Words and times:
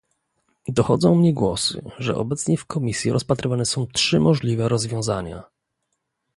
Dochodzą 0.67 1.15
mnie 1.15 1.33
głosy, 1.33 1.81
że 1.97 2.15
obecnie 2.15 2.57
w 2.57 2.65
Komisji 2.65 3.11
rozpatrywane 3.11 3.65
są 3.65 3.87
trzy 3.87 4.19
możliwe 4.19 4.69
rozwiązania 4.69 5.43